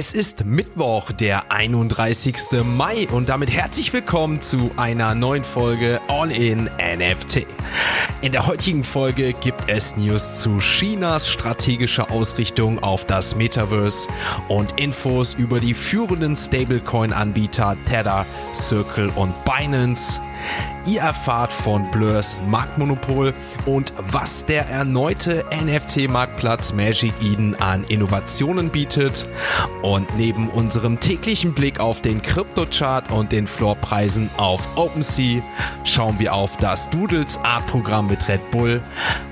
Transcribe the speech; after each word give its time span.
Es 0.00 0.14
ist 0.14 0.44
Mittwoch, 0.44 1.10
der 1.10 1.50
31. 1.50 2.36
Mai 2.62 3.08
und 3.10 3.28
damit 3.28 3.50
herzlich 3.50 3.92
willkommen 3.92 4.40
zu 4.40 4.70
einer 4.76 5.16
neuen 5.16 5.42
Folge 5.42 6.00
All 6.06 6.30
in 6.30 6.70
NFT. 6.76 7.48
In 8.22 8.30
der 8.30 8.46
heutigen 8.46 8.84
Folge 8.84 9.32
gibt 9.32 9.64
es 9.66 9.96
News 9.96 10.40
zu 10.40 10.58
Chinas 10.60 11.28
strategischer 11.28 12.12
Ausrichtung 12.12 12.80
auf 12.80 13.06
das 13.06 13.34
Metaverse 13.34 14.08
und 14.46 14.78
Infos 14.78 15.34
über 15.34 15.58
die 15.58 15.74
führenden 15.74 16.36
Stablecoin-Anbieter 16.36 17.76
Tether, 17.84 18.24
Circle 18.54 19.10
und 19.16 19.34
Binance. 19.44 20.20
Ihr 20.86 21.02
erfahrt 21.02 21.52
von 21.52 21.90
Blurs 21.90 22.40
Marktmonopol 22.46 23.34
und 23.66 23.92
was 24.10 24.46
der 24.46 24.68
erneute 24.70 25.44
NFT-Marktplatz 25.52 26.72
Magic 26.72 27.12
Eden 27.20 27.54
an 27.60 27.84
Innovationen 27.88 28.70
bietet. 28.70 29.28
Und 29.82 30.16
neben 30.16 30.48
unserem 30.48 30.98
täglichen 30.98 31.52
Blick 31.52 31.78
auf 31.78 32.00
den 32.00 32.22
Kryptochart 32.22 33.10
und 33.10 33.32
den 33.32 33.46
Floorpreisen 33.46 34.30
auf 34.38 34.66
OpenSea 34.76 35.42
schauen 35.84 36.18
wir 36.18 36.32
auf 36.32 36.56
das 36.56 36.88
Doodles 36.88 37.38
Art-Programm 37.42 38.08
mit 38.08 38.26
Red 38.26 38.50
Bull, 38.50 38.80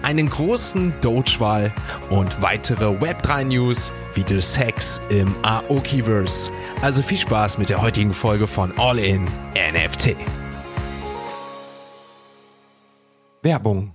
einen 0.02 0.28
großen 0.28 0.92
Doge-Wahl 1.00 1.73
und 2.11 2.42
weitere 2.42 2.84
Web3-News 2.84 3.92
wie 4.14 4.25
The 4.28 4.41
Sex 4.42 5.00
im 5.09 5.34
Aokiverse. 5.42 6.50
Also 6.83 7.02
viel 7.02 7.19
Spaß 7.19 7.56
mit 7.56 7.70
der 7.70 7.80
heutigen 7.80 8.12
Folge 8.12 8.47
von 8.47 8.77
All 8.78 8.98
In 8.98 9.25
NFT. 9.55 10.16
Werbung 13.46 13.95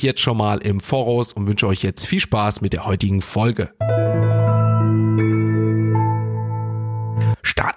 jetzt 0.00 0.20
schon 0.20 0.38
mal 0.38 0.58
im 0.58 0.80
Voraus 0.80 1.34
und 1.34 1.46
wünsche 1.46 1.66
euch 1.66 1.82
jetzt 1.82 2.06
viel 2.06 2.20
Spaß 2.20 2.62
mit 2.62 2.72
der 2.72 2.86
heutigen 2.86 3.20
Folge. 3.20 3.74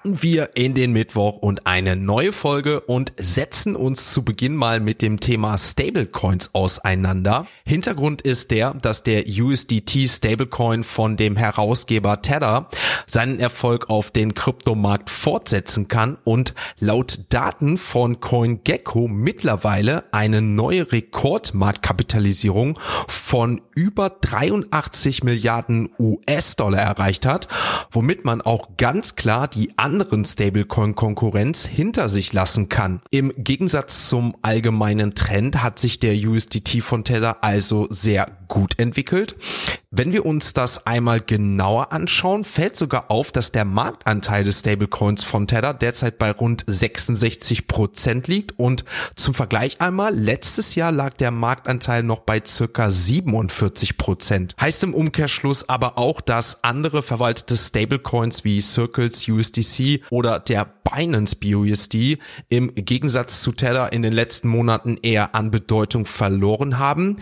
Starten 0.05 0.21
wir 0.21 0.51
in 0.53 0.75
den 0.75 0.91
Mittwoch 0.93 1.37
und 1.37 1.65
eine 1.65 1.95
neue 1.95 2.31
Folge 2.31 2.81
und 2.81 3.13
setzen 3.17 3.75
uns 3.75 4.11
zu 4.11 4.23
Beginn 4.23 4.55
mal 4.55 4.79
mit 4.79 5.01
dem 5.01 5.19
Thema 5.19 5.57
Stablecoins 5.57 6.53
auseinander. 6.53 7.47
Hintergrund 7.65 8.21
ist 8.21 8.51
der, 8.51 8.75
dass 8.75 9.01
der 9.01 9.23
USDT 9.27 10.07
Stablecoin 10.07 10.83
von 10.83 11.17
dem 11.17 11.35
Herausgeber 11.35 12.21
Tether 12.21 12.69
seinen 13.07 13.39
Erfolg 13.39 13.89
auf 13.89 14.11
den 14.11 14.35
Kryptomarkt 14.35 15.09
fortsetzen 15.09 15.87
kann 15.87 16.17
und 16.23 16.53
laut 16.79 17.21
Daten 17.29 17.77
von 17.77 18.19
CoinGecko 18.19 19.07
mittlerweile 19.07 20.03
eine 20.13 20.43
neue 20.43 20.91
Rekordmarktkapitalisierung 20.91 22.77
von 23.07 23.61
über 23.75 24.09
83 24.09 25.23
Milliarden 25.23 25.89
US-Dollar 25.99 26.79
erreicht 26.79 27.25
hat, 27.25 27.47
womit 27.89 28.23
man 28.23 28.41
auch 28.41 28.77
ganz 28.77 29.15
klar 29.15 29.47
die 29.47 29.77
anderen 29.95 30.25
Stablecoin-Konkurrenz 30.25 31.65
hinter 31.65 32.09
sich 32.09 32.33
lassen 32.33 32.67
kann. 32.67 32.99
Im 33.11 33.31
Gegensatz 33.37 34.09
zum 34.09 34.35
allgemeinen 34.41 35.15
Trend 35.15 35.63
hat 35.63 35.79
sich 35.79 36.01
der 36.01 36.15
USDT 36.15 36.81
von 36.81 37.05
Tether 37.05 37.45
also 37.45 37.87
sehr 37.89 38.27
gut 38.49 38.77
entwickelt. 38.77 39.37
Wenn 39.97 40.11
wir 40.11 40.25
uns 40.25 40.51
das 40.51 40.85
einmal 40.85 41.21
genauer 41.21 41.93
anschauen, 41.93 42.43
fällt 42.43 42.75
sogar 42.75 43.09
auf, 43.09 43.31
dass 43.31 43.53
der 43.53 43.63
Marktanteil 43.63 44.43
des 44.43 44.59
Stablecoins 44.59 45.23
von 45.23 45.47
Tether 45.47 45.73
derzeit 45.73 46.17
bei 46.17 46.31
rund 46.31 46.65
66 46.67 47.65
Prozent 47.67 48.27
liegt 48.27 48.59
und 48.59 48.83
zum 49.15 49.33
Vergleich 49.33 49.79
einmal, 49.79 50.13
letztes 50.13 50.75
Jahr 50.75 50.91
lag 50.91 51.13
der 51.13 51.31
Marktanteil 51.31 52.03
noch 52.03 52.19
bei 52.19 52.41
circa 52.45 52.91
47 52.91 53.95
Prozent. 53.95 54.53
Heißt 54.59 54.83
im 54.83 54.93
Umkehrschluss 54.93 55.69
aber 55.69 55.97
auch, 55.97 56.19
dass 56.19 56.65
andere 56.65 57.01
verwaltete 57.01 57.55
Stablecoins 57.55 58.43
wie 58.43 58.59
Circles 58.59 59.25
USDC 59.29 60.01
oder 60.09 60.39
der 60.41 60.65
Binance 60.65 61.37
BUSD 61.37 62.19
im 62.49 62.73
Gegensatz 62.75 63.41
zu 63.41 63.53
Tether 63.53 63.93
in 63.93 64.01
den 64.01 64.11
letzten 64.11 64.49
Monaten 64.49 64.97
eher 65.01 65.35
an 65.35 65.51
Bedeutung 65.51 66.05
verloren 66.05 66.79
haben. 66.79 67.17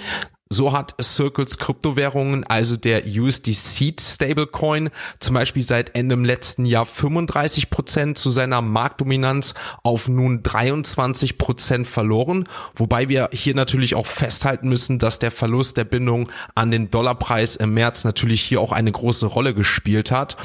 So 0.53 0.71
hat 0.71 0.93
Circles 1.01 1.57
Kryptowährungen, 1.57 2.43
also 2.43 2.77
der 2.77 3.07
USDC 3.07 3.99
Stablecoin, 3.99 4.91
zum 5.19 5.33
Beispiel 5.33 5.63
seit 5.63 5.95
Ende 5.95 6.13
im 6.13 6.23
letzten 6.23 6.67
Jahr 6.67 6.85
35 6.85 7.71
Prozent 7.71 8.19
zu 8.19 8.29
seiner 8.29 8.61
Marktdominanz 8.61 9.55
auf 9.81 10.07
nun 10.07 10.43
23 10.43 11.39
Prozent 11.39 11.87
verloren. 11.87 12.47
Wobei 12.75 13.09
wir 13.09 13.31
hier 13.33 13.55
natürlich 13.55 13.95
auch 13.95 14.05
festhalten 14.05 14.69
müssen, 14.69 14.99
dass 14.99 15.17
der 15.17 15.31
Verlust 15.31 15.77
der 15.77 15.85
Bindung 15.85 16.29
an 16.53 16.69
den 16.69 16.91
Dollarpreis 16.91 17.55
im 17.55 17.73
März 17.73 18.03
natürlich 18.03 18.43
hier 18.43 18.61
auch 18.61 18.73
eine 18.73 18.91
große 18.91 19.25
Rolle 19.25 19.55
gespielt 19.55 20.11
hat. 20.11 20.37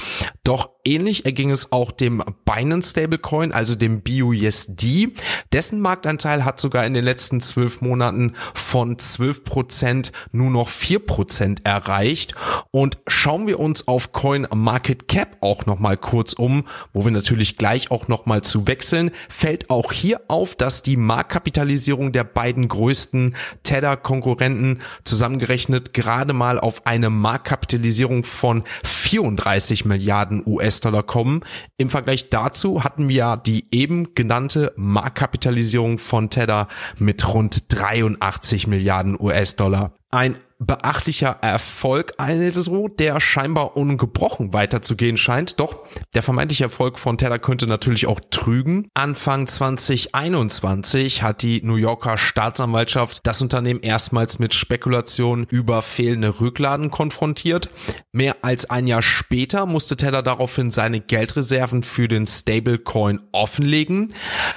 Doch 0.43 0.71
ähnlich 0.87 1.27
erging 1.27 1.51
es 1.51 1.71
auch 1.71 1.93
dem 1.93 2.25
Binance 2.47 2.93
Stablecoin, 2.93 3.53
also 3.53 3.75
dem 3.75 4.01
BUSD. 4.01 5.13
Dessen 5.53 5.81
Marktanteil 5.81 6.47
hat 6.47 6.59
sogar 6.59 6.87
in 6.87 6.95
den 6.95 7.05
letzten 7.05 7.43
zwölf 7.43 7.83
Monaten 7.83 8.33
von 8.55 8.99
12 8.99 9.45
Prozent 9.45 9.98
nur 10.33 10.51
noch 10.51 10.69
vier 10.69 10.99
Prozent 10.99 11.65
erreicht. 11.65 12.35
Und 12.71 12.99
schauen 13.07 13.47
wir 13.47 13.61
uns 13.61 13.89
auf 13.89 14.13
Coin 14.13 14.47
Market 14.55 15.09
Cap 15.09 15.37
auch 15.41 15.67
nochmal 15.67 15.97
kurz 15.97 16.33
um, 16.33 16.65
wo 16.93 17.05
wir 17.05 17.13
natürlich 17.13 17.57
gleich 17.57 17.91
auch 17.91 18.09
nochmal 18.09 18.43
zu 18.43 18.67
wechseln, 18.67 19.11
fällt 19.29 19.71
auch 19.71 19.93
hier 19.93 20.21
auf, 20.29 20.55
dass 20.55 20.83
die 20.83 20.97
Marktkapitalisierung 20.97 22.13
der 22.13 22.25
beiden 22.25 22.69
größten 22.69 23.35
Tether-Konkurrenten 23.63 24.81
zusammengerechnet 25.05 25.93
gerade 25.95 26.33
mal 26.33 26.59
auf 26.59 26.87
eine 26.87 27.11
Marktkapitalisierung 27.11 28.25
von 28.25 28.65
34 28.85 29.85
Milliarden 29.85 30.43
US-Dollar 30.47 31.03
kommen. 31.03 31.41
Im 31.77 31.91
Vergleich 31.91 32.31
dazu 32.31 32.85
hatten 32.85 33.09
wir 33.09 33.37
die 33.37 33.67
eben 33.71 34.15
genannte 34.15 34.73
Marktkapitalisierung 34.77 35.99
von 35.99 36.31
Tether 36.31 36.69
mit 36.99 37.27
rund 37.27 37.65
83 37.69 38.67
Milliarden 38.67 39.19
US-Dollar. 39.19 39.88
Ein 40.11 40.39
beachtlicher 40.59 41.39
Erfolg 41.41 42.15
also, 42.17 42.89
der 42.89 43.21
scheinbar 43.21 43.77
ungebrochen 43.77 44.53
weiterzugehen 44.53 45.17
scheint. 45.17 45.61
Doch 45.61 45.79
der 46.15 46.23
vermeintliche 46.23 46.65
Erfolg 46.65 46.99
von 46.99 47.17
Tether 47.17 47.39
könnte 47.39 47.67
natürlich 47.67 48.07
auch 48.07 48.21
trügen. 48.31 48.89
Anfang 48.95 49.47
2021 49.47 51.23
hat 51.23 51.43
die 51.43 51.61
New 51.63 51.77
Yorker 51.77 52.19
Staatsanwaltschaft 52.19 53.21
das 53.25 53.41
Unternehmen 53.41 53.81
erstmals 53.81 54.39
mit 54.41 54.53
Spekulationen 54.53 55.47
über 55.49 55.83
fehlende 55.83 56.41
Rückladen 56.41 56.91
konfrontiert. 56.91 57.71
Mehr 58.11 58.37
als 58.43 58.69
ein 58.69 58.89
Jahr 58.89 59.03
später 59.03 59.67
musste 59.67 59.97
Tether 59.97 60.23
daraufhin 60.23 60.73
seine 60.73 61.01
Geldreserven 61.01 61.85
für 61.85 62.09
den 62.09 62.27
Stablecoin 62.27 63.21
offenlegen. 63.31 64.13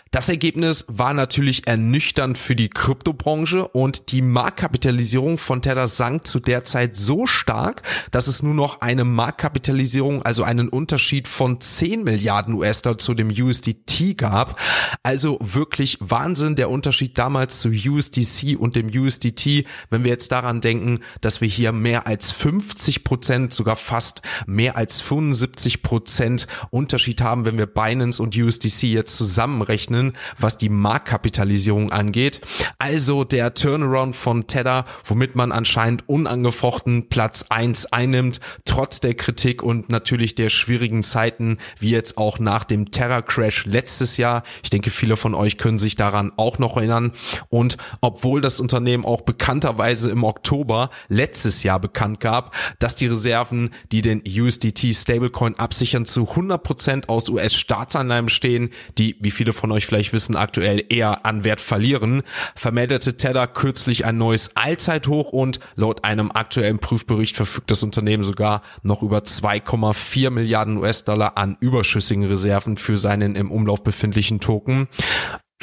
Das 0.09 0.29
Ergebnis 0.29 0.85
war 0.87 1.13
natürlich 1.13 1.67
ernüchternd 1.67 2.37
für 2.37 2.55
die 2.55 2.69
Kryptobranche 2.69 3.67
und 3.67 4.11
die 4.11 4.21
Marktkapitalisierung 4.21 5.37
von 5.37 5.61
Tether 5.61 5.90
sank 5.97 6.27
zu 6.27 6.39
der 6.39 6.63
Zeit 6.63 6.95
so 6.95 7.25
stark, 7.27 7.83
dass 8.11 8.27
es 8.27 8.43
nur 8.43 8.53
noch 8.53 8.81
eine 8.81 9.05
Marktkapitalisierung, 9.05 10.21
also 10.23 10.43
einen 10.43 10.69
Unterschied 10.69 11.27
von 11.27 11.61
10 11.61 12.03
Milliarden 12.03 12.53
US-Dollar 12.55 12.97
zu 12.97 13.13
dem 13.13 13.29
USDT 13.29 14.17
gab. 14.17 14.59
Also 15.03 15.37
wirklich 15.41 15.97
Wahnsinn 15.99 16.55
der 16.55 16.69
Unterschied 16.69 17.17
damals 17.17 17.61
zu 17.61 17.69
USDC 17.69 18.57
und 18.59 18.75
dem 18.75 18.87
USDT, 18.87 19.65
wenn 19.89 20.03
wir 20.03 20.11
jetzt 20.11 20.31
daran 20.31 20.61
denken, 20.61 20.99
dass 21.21 21.41
wir 21.41 21.47
hier 21.47 21.71
mehr 21.71 22.07
als 22.07 22.31
50 22.31 23.03
Prozent 23.03 23.11
Prozent, 23.11 23.53
sogar 23.53 23.75
fast 23.75 24.21
mehr 24.47 24.77
als 24.77 25.01
75 25.01 25.83
Prozent 25.83 26.47
Unterschied 26.69 27.21
haben, 27.21 27.45
wenn 27.45 27.57
wir 27.57 27.65
Binance 27.65 28.23
und 28.23 28.35
USDC 28.35 28.83
jetzt 28.83 29.15
zusammenrechnen, 29.17 30.13
was 30.39 30.57
die 30.57 30.69
Marktkapitalisierung 30.69 31.91
angeht. 31.91 32.41
Also 32.79 33.23
der 33.23 33.53
Turnaround 33.53 34.15
von 34.15 34.47
Tether, 34.47 34.85
womit 35.05 35.35
man 35.35 35.51
anscheinend 35.51 35.80
unangefochten 36.05 37.09
Platz 37.09 37.45
eins 37.49 37.87
einnimmt, 37.87 38.39
trotz 38.65 38.99
der 38.99 39.15
Kritik 39.15 39.63
und 39.63 39.89
natürlich 39.89 40.35
der 40.35 40.49
schwierigen 40.49 41.03
Zeiten, 41.03 41.57
wie 41.79 41.89
jetzt 41.89 42.17
auch 42.17 42.39
nach 42.39 42.63
dem 42.63 42.91
Terror 42.91 43.21
Crash 43.21 43.65
letztes 43.65 44.17
Jahr. 44.17 44.43
Ich 44.63 44.69
denke, 44.69 44.91
viele 44.91 45.17
von 45.17 45.33
euch 45.33 45.57
können 45.57 45.79
sich 45.79 45.95
daran 45.95 46.31
auch 46.37 46.59
noch 46.59 46.77
erinnern. 46.77 47.11
Und 47.49 47.77
obwohl 48.01 48.41
das 48.41 48.59
Unternehmen 48.59 49.05
auch 49.05 49.21
bekannterweise 49.21 50.11
im 50.11 50.23
Oktober 50.23 50.89
letztes 51.07 51.63
Jahr 51.63 51.79
bekannt 51.79 52.19
gab, 52.19 52.53
dass 52.79 52.95
die 52.95 53.07
Reserven, 53.07 53.71
die 53.91 54.01
den 54.01 54.21
USDT 54.25 54.93
Stablecoin 54.93 55.57
absichern, 55.57 56.05
zu 56.05 56.23
100% 56.23 57.07
aus 57.07 57.29
US-Staatsanleihen 57.29 58.29
stehen, 58.29 58.69
die, 58.97 59.15
wie 59.19 59.31
viele 59.31 59.53
von 59.53 59.71
euch 59.71 59.85
vielleicht 59.85 60.13
wissen, 60.13 60.35
aktuell 60.35 60.85
eher 60.89 61.25
an 61.25 61.43
Wert 61.43 61.61
verlieren, 61.61 62.23
vermeldete 62.55 63.17
Tether 63.17 63.47
kürzlich 63.47 64.05
ein 64.05 64.17
neues 64.17 64.55
Allzeithoch 64.55 65.31
und 65.31 65.59
laut 65.75 66.03
einem 66.03 66.31
aktuellen 66.31 66.79
Prüfbericht 66.79 67.35
verfügt 67.35 67.71
das 67.71 67.83
Unternehmen 67.83 68.23
sogar 68.23 68.61
noch 68.83 69.01
über 69.01 69.19
2,4 69.19 70.29
Milliarden 70.29 70.77
US-Dollar 70.77 71.37
an 71.37 71.57
überschüssigen 71.59 72.25
Reserven 72.25 72.77
für 72.77 72.97
seinen 72.97 73.35
im 73.35 73.51
Umlauf 73.51 73.83
befindlichen 73.83 74.39
Token. 74.39 74.87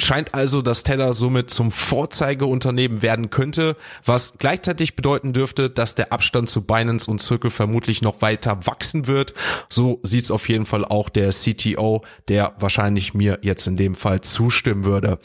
Scheint 0.01 0.33
also, 0.33 0.61
dass 0.61 0.83
Tether 0.83 1.11
somit 1.11 1.49
zum 1.49 1.73
Vorzeigeunternehmen 1.73 3.01
werden 3.01 3.29
könnte, 3.29 3.75
was 4.05 4.35
gleichzeitig 4.37 4.95
bedeuten 4.95 5.33
dürfte, 5.33 5.69
dass 5.69 5.93
der 5.93 6.13
Abstand 6.13 6.49
zu 6.49 6.65
Binance 6.65 7.11
und 7.11 7.21
Circle 7.21 7.49
vermutlich 7.49 8.01
noch 8.01 8.21
weiter 8.21 8.65
wachsen 8.65 9.07
wird. 9.07 9.33
So 9.67 9.99
sieht's 10.03 10.31
auf 10.31 10.47
jeden 10.47 10.65
Fall 10.65 10.85
auch 10.85 11.09
der 11.09 11.31
CTO, 11.31 12.01
der 12.29 12.53
wahrscheinlich 12.59 13.13
mir 13.13 13.39
jetzt 13.41 13.67
in 13.67 13.75
dem 13.75 13.93
Fall 13.93 14.21
zustimmen 14.21 14.85
würde. 14.85 15.19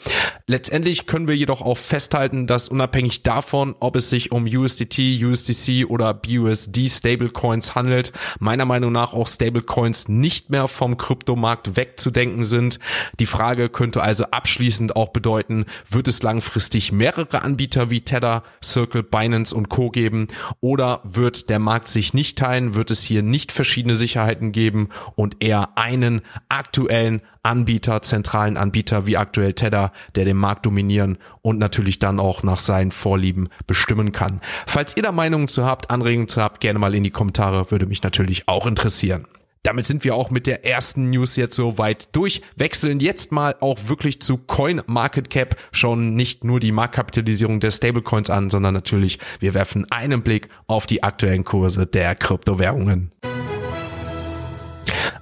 Letztendlich 0.45 1.05
können 1.05 1.29
wir 1.29 1.37
jedoch 1.37 1.61
auch 1.61 1.77
festhalten, 1.77 2.45
dass 2.45 2.67
unabhängig 2.67 3.23
davon, 3.23 3.75
ob 3.79 3.95
es 3.95 4.09
sich 4.09 4.33
um 4.33 4.45
USDT, 4.45 5.23
USDC 5.23 5.85
oder 5.87 6.13
BUSD 6.13 6.89
Stablecoins 6.89 7.75
handelt, 7.75 8.11
meiner 8.39 8.65
Meinung 8.65 8.91
nach 8.91 9.13
auch 9.13 9.29
Stablecoins 9.29 10.09
nicht 10.09 10.49
mehr 10.49 10.67
vom 10.67 10.97
Kryptomarkt 10.97 11.77
wegzudenken 11.77 12.43
sind. 12.43 12.79
Die 13.21 13.25
Frage 13.25 13.69
könnte 13.69 14.03
also 14.03 14.25
abschließend 14.25 14.64
abschließend 14.65 14.95
auch 14.95 15.09
bedeuten, 15.09 15.65
wird 15.91 16.07
es 16.07 16.23
langfristig 16.23 16.91
mehrere 16.91 17.43
Anbieter 17.43 17.91
wie 17.91 18.01
Tether, 18.01 18.41
Circle, 18.63 19.03
Binance 19.03 19.55
und 19.55 19.69
Co. 19.69 19.91
geben 19.91 20.27
oder 20.59 21.01
wird 21.03 21.51
der 21.51 21.59
Markt 21.59 21.87
sich 21.87 22.15
nicht 22.15 22.39
teilen, 22.39 22.73
wird 22.73 22.89
es 22.89 23.03
hier 23.03 23.21
nicht 23.21 23.51
verschiedene 23.51 23.93
Sicherheiten 23.93 24.51
geben 24.51 24.89
und 25.13 25.43
eher 25.43 25.77
einen 25.77 26.21
aktuellen 26.49 27.21
Anbieter, 27.43 28.01
zentralen 28.01 28.57
Anbieter 28.57 29.05
wie 29.05 29.17
aktuell 29.17 29.53
Tether, 29.53 29.91
der 30.15 30.25
den 30.25 30.37
Markt 30.37 30.65
dominieren 30.65 31.19
und 31.43 31.59
natürlich 31.59 31.99
dann 31.99 32.19
auch 32.19 32.41
nach 32.41 32.57
seinen 32.57 32.89
Vorlieben 32.89 33.49
bestimmen 33.67 34.13
kann. 34.13 34.41
Falls 34.65 34.97
ihr 34.97 35.03
da 35.03 35.11
Meinungen 35.11 35.47
zu 35.47 35.63
habt, 35.63 35.91
Anregungen 35.91 36.27
zu 36.27 36.41
habt, 36.41 36.59
gerne 36.59 36.79
mal 36.79 36.95
in 36.95 37.03
die 37.03 37.11
Kommentare, 37.11 37.69
würde 37.69 37.85
mich 37.85 38.01
natürlich 38.01 38.47
auch 38.47 38.65
interessieren. 38.65 39.27
Damit 39.65 39.87
sind 39.87 40.03
wir 40.03 40.13
auch 40.13 40.29
mit 40.29 40.45
der 40.45 40.63
ersten 40.63 41.09
News 41.09 41.35
jetzt 41.37 41.55
so 41.55 41.79
weit 41.79 42.15
durch. 42.15 42.43
Wechseln 42.55 42.99
jetzt 42.99 43.31
mal 43.31 43.55
auch 43.61 43.79
wirklich 43.87 44.21
zu 44.21 44.37
Coin 44.37 44.83
Market 44.85 45.31
Cap. 45.31 45.55
Schauen 45.71 46.13
nicht 46.13 46.43
nur 46.43 46.59
die 46.59 46.71
Marktkapitalisierung 46.71 47.59
der 47.59 47.71
Stablecoins 47.71 48.29
an, 48.29 48.51
sondern 48.51 48.75
natürlich 48.75 49.17
wir 49.39 49.55
werfen 49.55 49.87
einen 49.89 50.21
Blick 50.21 50.49
auf 50.67 50.85
die 50.85 51.01
aktuellen 51.01 51.45
Kurse 51.45 51.87
der 51.87 52.13
Kryptowährungen. 52.13 53.11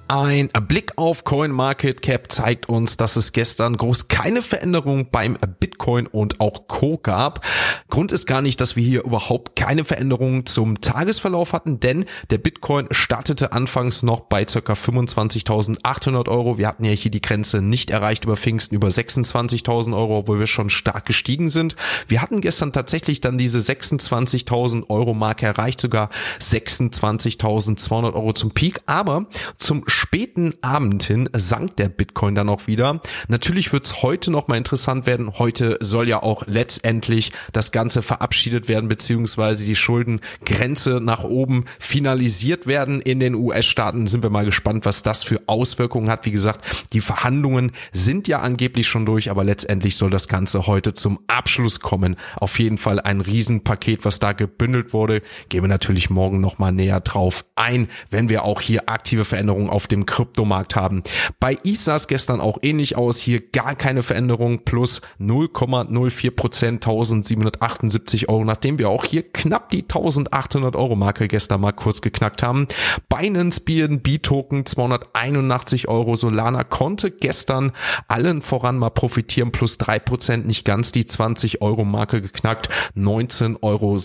Ein 0.06 0.50
Blick 0.68 0.92
auf 0.96 1.24
CoinMarketCap 1.24 2.30
zeigt 2.30 2.68
uns, 2.68 2.98
dass 2.98 3.16
es 3.16 3.32
gestern 3.32 3.74
groß 3.74 4.08
keine 4.08 4.42
Veränderung 4.42 5.08
beim 5.10 5.38
Bitcoin 5.60 6.06
und 6.06 6.40
auch 6.40 6.68
Co 6.68 6.98
gab. 6.98 7.42
Grund 7.88 8.12
ist 8.12 8.26
gar 8.26 8.42
nicht, 8.42 8.60
dass 8.60 8.76
wir 8.76 8.84
hier 8.84 9.02
überhaupt 9.02 9.56
keine 9.56 9.82
Veränderungen 9.82 10.44
zum 10.44 10.82
Tagesverlauf 10.82 11.54
hatten, 11.54 11.80
denn 11.80 12.04
der 12.28 12.36
Bitcoin 12.36 12.88
startete 12.90 13.52
anfangs 13.52 14.02
noch 14.02 14.20
bei 14.20 14.44
ca. 14.44 14.58
25.800 14.74 16.28
Euro. 16.28 16.58
Wir 16.58 16.68
hatten 16.68 16.84
ja 16.84 16.92
hier 16.92 17.10
die 17.10 17.22
Grenze 17.22 17.62
nicht 17.62 17.88
erreicht 17.88 18.24
über 18.24 18.36
Pfingsten 18.36 18.74
über 18.74 18.88
26.000 18.88 19.96
Euro, 19.96 20.18
obwohl 20.18 20.38
wir 20.38 20.46
schon 20.46 20.68
stark 20.68 21.06
gestiegen 21.06 21.48
sind. 21.48 21.76
Wir 22.08 22.20
hatten 22.20 22.42
gestern 22.42 22.74
tatsächlich 22.74 23.22
dann 23.22 23.38
diese 23.38 23.58
26.000 23.58 24.90
Euro 24.90 25.14
Marke 25.14 25.46
erreicht, 25.46 25.80
sogar 25.80 26.10
26.200 26.40 28.12
Euro 28.12 28.34
zum 28.34 28.50
Peak, 28.50 28.80
aber 28.84 29.24
zum 29.56 29.82
späten 29.94 30.54
Abend 30.60 31.04
hin 31.04 31.28
sank 31.34 31.76
der 31.76 31.88
Bitcoin 31.88 32.34
dann 32.34 32.48
auch 32.48 32.66
wieder. 32.66 33.00
Natürlich 33.28 33.72
wird 33.72 33.86
es 33.86 34.02
heute 34.02 34.30
noch 34.30 34.48
interessant 34.48 35.06
werden. 35.06 35.38
Heute 35.38 35.78
soll 35.80 36.08
ja 36.08 36.22
auch 36.22 36.44
letztendlich 36.46 37.32
das 37.52 37.72
Ganze 37.72 38.02
verabschiedet 38.02 38.68
werden, 38.68 38.88
beziehungsweise 38.88 39.64
die 39.64 39.76
Schuldengrenze 39.76 41.00
nach 41.00 41.24
oben 41.24 41.64
finalisiert 41.78 42.66
werden 42.66 43.00
in 43.00 43.20
den 43.20 43.34
US-Staaten. 43.34 44.06
Sind 44.06 44.22
wir 44.22 44.30
mal 44.30 44.44
gespannt, 44.44 44.84
was 44.84 45.02
das 45.02 45.22
für 45.22 45.40
Auswirkungen 45.46 46.10
hat. 46.10 46.26
Wie 46.26 46.32
gesagt, 46.32 46.64
die 46.92 47.00
Verhandlungen 47.00 47.72
sind 47.92 48.28
ja 48.28 48.40
angeblich 48.40 48.88
schon 48.88 49.06
durch, 49.06 49.30
aber 49.30 49.44
letztendlich 49.44 49.96
soll 49.96 50.10
das 50.10 50.28
Ganze 50.28 50.66
heute 50.66 50.94
zum 50.94 51.20
Abschluss 51.28 51.80
kommen. 51.80 52.16
Auf 52.36 52.58
jeden 52.58 52.78
Fall 52.78 53.00
ein 53.00 53.20
Riesenpaket, 53.20 54.04
was 54.04 54.18
da 54.18 54.32
gebündelt 54.32 54.92
wurde. 54.92 55.22
Gehen 55.48 55.62
wir 55.62 55.68
natürlich 55.68 56.10
morgen 56.10 56.40
noch 56.40 56.58
mal 56.58 56.72
näher 56.72 57.00
drauf 57.00 57.44
ein, 57.54 57.88
wenn 58.10 58.28
wir 58.28 58.44
auch 58.44 58.60
hier 58.60 58.88
aktive 58.88 59.24
Veränderungen 59.24 59.70
auf 59.70 59.83
dem 59.88 60.06
Kryptomarkt 60.06 60.76
haben. 60.76 61.02
Bei 61.40 61.58
ETH 61.64 61.78
sah 61.78 61.96
es 61.96 62.08
gestern 62.08 62.40
auch 62.40 62.58
ähnlich 62.62 62.96
aus. 62.96 63.18
Hier 63.18 63.40
gar 63.40 63.74
keine 63.74 64.02
Veränderung 64.02 64.64
plus 64.64 65.02
0,04 65.20 66.30
Prozent 66.30 66.86
1778 66.86 68.28
Euro, 68.28 68.44
nachdem 68.44 68.78
wir 68.78 68.88
auch 68.88 69.04
hier 69.04 69.22
knapp 69.22 69.70
die 69.70 69.82
1800 69.82 70.76
Euro 70.76 70.96
Marke 70.96 71.28
gestern 71.28 71.60
mal 71.60 71.72
kurz 71.72 72.00
geknackt 72.00 72.42
haben. 72.42 72.66
Binance 73.08 73.60
BNB 73.60 74.22
Token 74.22 74.66
281 74.66 75.88
Euro. 75.88 76.14
Solana 76.14 76.64
konnte 76.64 77.10
gestern 77.10 77.72
allen 78.08 78.42
voran 78.42 78.78
mal 78.78 78.90
profitieren 78.90 79.52
plus 79.52 79.78
drei 79.78 79.98
Prozent, 79.98 80.46
nicht 80.46 80.64
ganz 80.64 80.92
die 80.92 81.06
20 81.06 81.62
Euro 81.62 81.84
Marke 81.84 82.20
geknackt. 82.22 82.68
19,86 82.96 83.56
Euro 83.62 83.96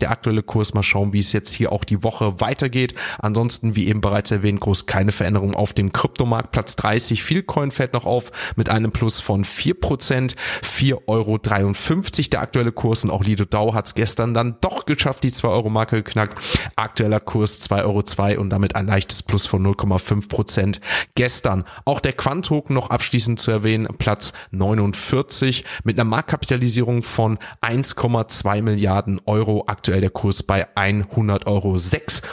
der 0.00 0.10
aktuelle 0.10 0.42
Kurs. 0.42 0.74
Mal 0.74 0.82
schauen, 0.82 1.12
wie 1.12 1.18
es 1.18 1.32
jetzt 1.32 1.52
hier 1.52 1.72
auch 1.72 1.84
die 1.84 2.02
Woche 2.02 2.40
weitergeht. 2.40 2.94
Ansonsten, 3.18 3.76
wie 3.76 3.88
eben 3.88 4.00
bereits 4.00 4.30
erwähnt, 4.30 4.60
groß 4.60 4.75
keine 4.84 5.12
Veränderung 5.12 5.54
auf 5.54 5.72
dem 5.72 5.94
Kryptomarkt. 5.94 6.50
Platz 6.52 6.76
30, 6.76 7.22
Vielcoin 7.22 7.70
fällt 7.70 7.94
noch 7.94 8.04
auf 8.04 8.30
mit 8.56 8.68
einem 8.68 8.92
Plus 8.92 9.20
von 9.20 9.44
4%, 9.44 10.36
4,53 10.62 10.98
Euro 11.06 11.38
der 11.38 12.40
aktuelle 12.42 12.72
Kurs 12.72 13.04
und 13.04 13.10
auch 13.10 13.24
Lido 13.24 13.46
Dau 13.46 13.72
hat 13.72 13.86
es 13.86 13.94
gestern 13.94 14.34
dann 14.34 14.56
doch 14.60 14.84
geschafft, 14.84 15.24
die 15.24 15.32
2 15.32 15.48
Euro 15.48 15.70
Marke 15.70 16.02
geknackt. 16.02 16.38
Aktueller 16.76 17.20
Kurs 17.20 17.62
2,02 17.70 17.84
Euro 18.32 18.40
und 18.40 18.50
damit 18.50 18.76
ein 18.76 18.86
leichtes 18.86 19.22
Plus 19.22 19.46
von 19.46 19.64
0,5% 19.66 20.80
gestern. 21.14 21.64
Auch 21.84 22.00
der 22.00 22.12
Quant-Token 22.12 22.74
noch 22.74 22.90
abschließend 22.90 23.40
zu 23.40 23.50
erwähnen, 23.50 23.88
Platz 23.98 24.32
49 24.50 25.64
mit 25.84 25.96
einer 25.96 26.04
Marktkapitalisierung 26.04 27.02
von 27.02 27.38
1,2 27.62 28.62
Milliarden 28.62 29.20
Euro. 29.24 29.64
Aktuell 29.66 30.00
der 30.00 30.10
Kurs 30.10 30.42
bei 30.42 30.66
100,06 30.74 31.46
Euro 31.46 31.76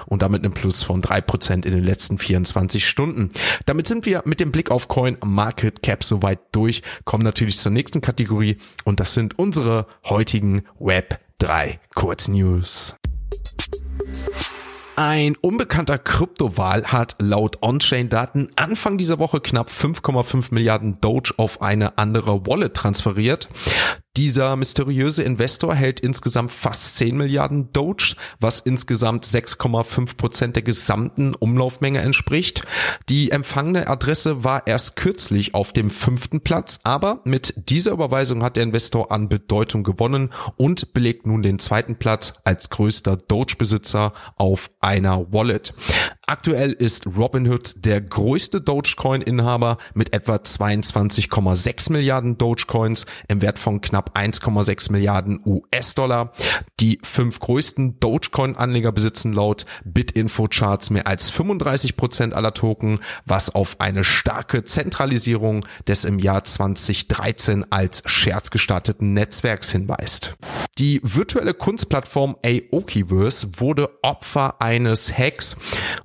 und 0.07 0.21
damit 0.21 0.43
einem 0.43 0.53
Plus 0.53 0.83
von 0.83 1.01
3% 1.01 1.65
in 1.65 1.71
den 1.71 1.83
letzten 1.83 2.17
24 2.33 2.87
Stunden. 2.87 3.29
Damit 3.67 3.85
sind 3.85 4.07
wir 4.07 4.23
mit 4.25 4.39
dem 4.39 4.51
Blick 4.51 4.71
auf 4.71 4.87
Coin 4.87 5.17
Market 5.23 5.83
Cap 5.83 6.03
soweit 6.03 6.39
durch, 6.51 6.81
kommen 7.05 7.23
natürlich 7.23 7.59
zur 7.59 7.71
nächsten 7.71 8.01
Kategorie 8.01 8.57
und 8.85 8.99
das 8.99 9.13
sind 9.13 9.37
unsere 9.37 9.85
heutigen 10.05 10.63
Web 10.79 11.19
3 11.37 11.79
Kurznews. 11.93 12.95
Ein 14.95 15.35
unbekannter 15.41 15.99
Kryptowahl 15.99 16.85
hat 16.85 17.15
laut 17.19 17.61
On-Chain-Daten 17.61 18.49
Anfang 18.55 18.97
dieser 18.97 19.19
Woche 19.19 19.39
knapp 19.39 19.69
5,5 19.69 20.53
Milliarden 20.53 20.99
Doge 21.01 21.33
auf 21.37 21.61
eine 21.61 21.97
andere 21.99 22.47
Wallet 22.47 22.73
transferiert. 22.73 23.47
Dieser 24.15 24.55
mysteriöse 24.57 25.23
Investor 25.23 25.73
hält 25.73 25.99
insgesamt 25.99 26.51
fast 26.51 26.97
10 26.97 27.17
Milliarden 27.17 27.73
Doge, 27.73 28.15
was 28.39 28.59
insgesamt 28.59 29.25
6,5 29.25 30.17
Prozent 30.17 30.55
der 30.55 30.61
gesamten 30.61 31.33
Umlaufmenge 31.33 31.99
entspricht. 31.99 32.61
Die 33.09 33.31
empfangene 33.31 33.87
Adresse 33.87 34.43
war 34.43 34.67
erst 34.67 34.97
kürzlich 34.97 35.55
auf 35.55 35.73
dem 35.73 35.89
fünften 35.89 36.41
Platz, 36.41 36.79
aber 36.83 37.21
mit 37.23 37.55
dieser 37.69 37.93
Überweisung 37.93 38.43
hat 38.43 38.55
der 38.55 38.61
Investor 38.61 39.11
an 39.11 39.29
Bedeutung 39.29 39.81
gewonnen 39.81 40.29
und 40.57 40.93
belegt 40.93 41.25
nun 41.25 41.41
den 41.41 41.57
zweiten 41.57 41.95
Platz 41.95 42.35
als 42.43 42.69
größter 42.69 43.17
Doge-Besitzer 43.17 44.13
auf 44.35 44.69
einer 44.79 45.33
Wallet. 45.33 45.73
Aktuell 46.25 46.71
ist 46.71 47.05
Robinhood 47.05 47.83
der 47.83 47.99
größte 47.99 48.61
Dogecoin-Inhaber 48.61 49.77
mit 49.93 50.13
etwa 50.13 50.35
22,6 50.35 51.91
Milliarden 51.91 52.37
Dogecoins 52.37 53.05
im 53.27 53.41
Wert 53.41 53.59
von 53.59 53.81
knapp 53.81 54.17
1,6 54.17 54.89
Milliarden 54.93 55.41
US-Dollar. 55.45 56.31
Die 56.79 56.97
fünf 57.03 57.41
größten 57.41 57.99
Dogecoin-Anleger 57.99 58.93
besitzen 58.93 59.33
laut 59.33 59.65
Bitinfo-Charts 59.83 60.91
mehr 60.91 61.07
als 61.07 61.29
35 61.29 61.97
Prozent 61.97 62.33
aller 62.33 62.53
Token, 62.53 62.99
was 63.25 63.53
auf 63.53 63.81
eine 63.81 64.05
starke 64.05 64.63
Zentralisierung 64.63 65.65
des 65.89 66.05
im 66.05 66.19
Jahr 66.19 66.45
2013 66.45 67.69
als 67.69 68.01
Scherz 68.05 68.49
gestarteten 68.49 69.13
Netzwerks 69.13 69.71
hinweist. 69.71 70.37
Die 70.79 71.01
virtuelle 71.03 71.53
Kunstplattform 71.53 72.37
Aokiverse 72.43 73.59
wurde 73.59 73.89
Opfer 74.01 74.61
eines 74.61 75.15
Hacks 75.15 75.57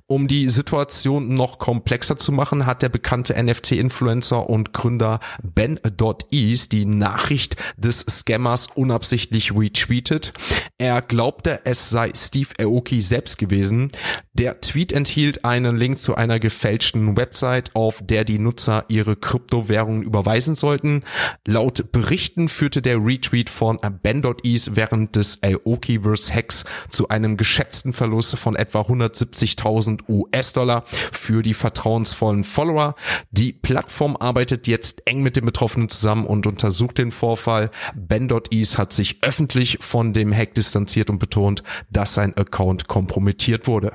um 0.05 0.18
die 0.27 0.49
Situation 0.49 1.33
noch 1.33 1.59
komplexer 1.59 2.17
zu 2.17 2.31
machen, 2.31 2.65
hat 2.65 2.81
der 2.81 2.89
bekannte 2.89 3.41
NFT-Influencer 3.41 4.49
und 4.49 4.73
Gründer 4.73 5.19
Ben.Ease 5.41 6.69
die 6.69 6.85
Nachricht 6.85 7.55
des 7.77 8.01
Scammers 8.01 8.67
unabsichtlich 8.73 9.55
retweetet. 9.55 10.33
Er 10.77 11.01
glaubte, 11.01 11.61
es 11.65 11.89
sei 11.89 12.11
Steve 12.15 12.49
Aoki 12.59 13.01
selbst 13.01 13.37
gewesen. 13.37 13.89
Der 14.33 14.61
Tweet 14.61 14.91
enthielt 14.91 15.43
einen 15.43 15.75
Link 15.75 15.97
zu 15.97 16.15
einer 16.15 16.39
gefälschten 16.39 17.17
Website, 17.17 17.75
auf 17.75 18.01
der 18.01 18.23
die 18.23 18.39
Nutzer 18.39 18.85
ihre 18.87 19.15
Kryptowährungen 19.15 20.03
überweisen 20.03 20.55
sollten. 20.55 21.03
Laut 21.45 21.91
Berichten 21.91 22.47
führte 22.47 22.81
der 22.81 22.97
Retweet 23.03 23.49
von 23.49 23.77
Ben.Ease 24.01 24.75
während 24.75 25.15
des 25.15 25.43
Aokiverse-Hacks 25.43 26.65
zu 26.87 27.09
einem 27.09 27.37
geschätzten 27.37 27.93
Verlust 27.93 28.37
von 28.37 28.55
etwa 28.55 28.81
170.000 28.81 29.98
US-Dollar 30.07 30.83
für 30.85 31.41
die 31.41 31.53
vertrauensvollen 31.53 32.43
Follower. 32.43 32.95
Die 33.31 33.53
Plattform 33.53 34.15
arbeitet 34.17 34.67
jetzt 34.67 35.05
eng 35.05 35.21
mit 35.21 35.35
den 35.35 35.45
Betroffenen 35.45 35.89
zusammen 35.89 36.25
und 36.25 36.47
untersucht 36.47 36.97
den 36.97 37.11
Vorfall. 37.11 37.71
Ben.Ease 37.95 38.77
hat 38.77 38.93
sich 38.93 39.23
öffentlich 39.23 39.77
von 39.81 40.13
dem 40.13 40.33
Hack 40.33 40.53
distanziert 40.53 41.09
und 41.09 41.19
betont, 41.19 41.63
dass 41.89 42.13
sein 42.13 42.35
Account 42.37 42.87
kompromittiert 42.87 43.67
wurde. 43.67 43.93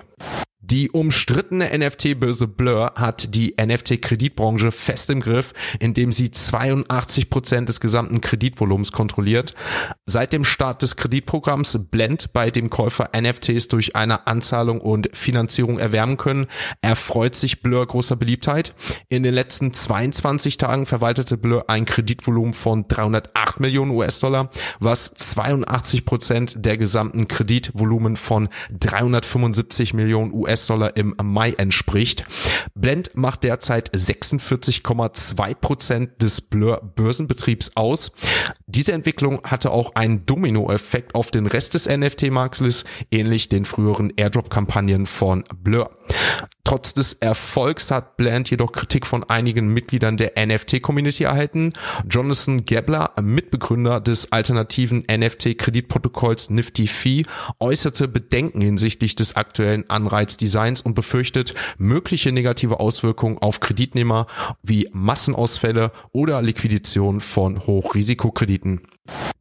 Die 0.70 0.90
umstrittene 0.90 1.78
NFT-Börse 1.78 2.48
Blur 2.48 2.94
hat 2.96 3.34
die 3.34 3.54
NFT-Kreditbranche 3.60 4.72
fest 4.72 5.10
im 5.10 5.20
Griff, 5.20 5.52
indem 5.78 6.10
sie 6.10 6.30
82 6.30 7.28
Prozent 7.28 7.68
des 7.68 7.80
gesamten 7.80 8.22
Kreditvolumens 8.22 8.90
kontrolliert. 8.90 9.54
Seit 10.06 10.32
dem 10.32 10.42
Start 10.42 10.80
des 10.80 10.96
Kreditprogramms 10.96 11.86
Blend, 11.90 12.32
bei 12.32 12.50
dem 12.50 12.70
Käufer 12.70 13.10
NFTs 13.14 13.68
durch 13.68 13.94
eine 13.94 14.26
Anzahlung 14.26 14.80
und 14.80 15.10
Finanzierung 15.12 15.78
erwärmen 15.78 16.16
können, 16.16 16.46
erfreut 16.80 17.34
sich 17.34 17.60
Blur 17.60 17.86
großer 17.86 18.16
Beliebtheit. 18.16 18.74
In 19.10 19.22
den 19.22 19.34
letzten 19.34 19.74
22 19.74 20.56
Tagen 20.56 20.86
verwaltete 20.86 21.36
Blur 21.36 21.68
ein 21.68 21.84
Kreditvolumen 21.84 22.54
von 22.54 22.88
308 22.88 23.60
Millionen 23.60 23.90
US-Dollar, 23.90 24.48
was 24.80 25.12
82 25.12 26.06
Prozent 26.06 26.64
der 26.64 26.78
gesamten 26.78 27.28
Kreditvolumen 27.28 28.16
von 28.16 28.48
375 28.72 29.92
Millionen 29.92 30.32
US 30.32 30.53
US-Dollar 30.54 30.96
im 30.96 31.14
Mai 31.20 31.50
entspricht. 31.52 32.24
Blend 32.74 33.16
macht 33.16 33.42
derzeit 33.42 33.90
46,2 33.90 35.54
Prozent 35.54 36.22
des 36.22 36.40
Blur 36.40 36.80
Börsenbetriebs 36.94 37.72
aus. 37.74 38.12
Diese 38.66 38.92
Entwicklung 38.92 39.40
hatte 39.44 39.72
auch 39.72 39.96
einen 39.96 40.26
Dominoeffekt 40.26 41.14
auf 41.14 41.30
den 41.30 41.46
Rest 41.46 41.74
des 41.74 41.88
NFT-Marktes, 41.88 42.84
ähnlich 43.10 43.48
den 43.48 43.64
früheren 43.64 44.12
Airdrop-Kampagnen 44.16 45.06
von 45.06 45.42
Blur. 45.56 45.90
Trotz 46.64 46.94
des 46.94 47.12
Erfolgs 47.12 47.90
hat 47.90 48.16
Bland 48.16 48.50
jedoch 48.50 48.72
Kritik 48.72 49.06
von 49.06 49.22
einigen 49.22 49.68
Mitgliedern 49.68 50.16
der 50.16 50.32
NFT-Community 50.44 51.24
erhalten. 51.24 51.74
Jonathan 52.08 52.64
Gebler, 52.64 53.12
Mitbegründer 53.20 54.00
des 54.00 54.32
alternativen 54.32 55.04
NFT-Kreditprotokolls 55.10 56.48
Nifty 56.48 56.86
Fee, 56.86 57.24
äußerte 57.60 58.08
Bedenken 58.08 58.62
hinsichtlich 58.62 59.14
des 59.14 59.36
aktuellen 59.36 59.88
Anreizdesigns 59.90 60.80
und 60.80 60.94
befürchtet 60.94 61.54
mögliche 61.76 62.32
negative 62.32 62.80
Auswirkungen 62.80 63.36
auf 63.36 63.60
Kreditnehmer 63.60 64.26
wie 64.62 64.88
Massenausfälle 64.92 65.92
oder 66.12 66.40
Liquidation 66.40 67.20
von 67.20 67.66
Hochrisikokrediten. 67.66 68.80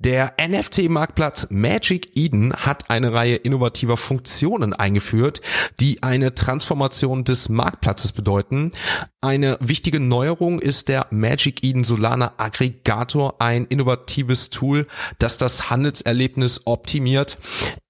Der 0.03 0.33
NFT-Marktplatz 0.37 1.47
Magic 1.49 2.17
Eden 2.17 2.53
hat 2.53 2.89
eine 2.89 3.13
Reihe 3.13 3.37
innovativer 3.37 3.95
Funktionen 3.95 4.73
eingeführt, 4.73 5.41
die 5.79 6.03
eine 6.03 6.33
Transformation 6.33 7.23
des 7.23 7.47
Marktplatzes 7.47 8.11
bedeuten. 8.11 8.73
Eine 9.21 9.57
wichtige 9.61 10.01
Neuerung 10.01 10.59
ist 10.59 10.89
der 10.89 11.07
Magic 11.11 11.63
Eden 11.63 11.85
Solana 11.85 12.33
Aggregator, 12.35 13.35
ein 13.39 13.63
innovatives 13.63 14.49
Tool, 14.49 14.87
das 15.19 15.37
das 15.37 15.69
Handelserlebnis 15.69 16.63
optimiert. 16.65 17.37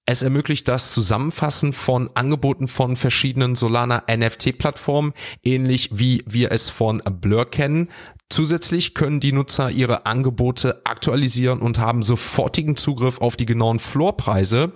Es 0.06 0.22
ermöglicht 0.22 0.68
das 0.68 0.92
Zusammenfassen 0.92 1.72
von 1.72 2.10
Angeboten 2.12 2.68
von 2.68 2.96
verschiedenen 2.96 3.54
Solana 3.54 4.02
NFT-Plattformen, 4.06 5.14
ähnlich 5.42 5.88
wie 5.94 6.22
wir 6.26 6.52
es 6.52 6.68
von 6.68 7.02
Blur 7.20 7.50
kennen. 7.50 7.88
Zusätzlich 8.30 8.94
können 8.94 9.20
die 9.20 9.32
Nutzer 9.32 9.70
ihre 9.70 10.06
Angebote 10.06 10.80
aktualisieren 10.84 11.60
und 11.60 11.78
haben 11.78 12.02
sofortigen 12.02 12.74
Zugriff 12.74 13.20
auf 13.20 13.36
die 13.36 13.46
genauen 13.46 13.78
Floorpreise. 13.78 14.72